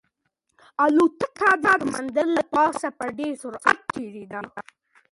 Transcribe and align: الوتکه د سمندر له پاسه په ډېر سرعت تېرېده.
الوتکه 0.83 1.49
د 1.63 1.65
سمندر 1.81 2.27
له 2.37 2.43
پاسه 2.53 2.87
په 2.97 3.05
ډېر 3.17 3.33
سرعت 3.43 3.79
تېرېده. 3.93 4.41